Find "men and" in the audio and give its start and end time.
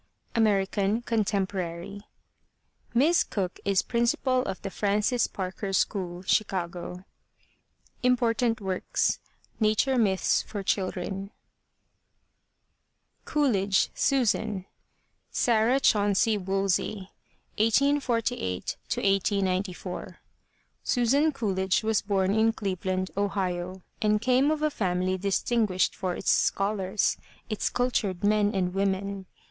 28.23-28.73